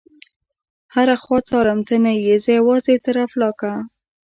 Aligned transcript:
هره 0.93 1.15
خوا 1.23 1.37
څارم 1.47 1.79
ته 1.87 1.95
نه 2.05 2.11
يې، 2.23 2.35
زه 2.43 2.49
یوازي 2.59 2.95
تر 3.05 3.15
افلاکه 3.27 3.71